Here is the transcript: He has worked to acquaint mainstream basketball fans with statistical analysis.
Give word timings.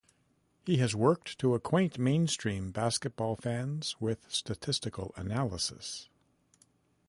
He 0.65 0.77
has 0.77 0.95
worked 0.95 1.37
to 1.37 1.53
acquaint 1.53 1.99
mainstream 1.99 2.71
basketball 2.71 3.35
fans 3.35 3.95
with 3.99 4.31
statistical 4.31 5.13
analysis. 5.15 6.09